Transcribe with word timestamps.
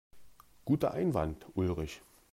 Guter 0.65 0.95
Einwand, 0.95 1.45
Ulrich. 1.53 2.01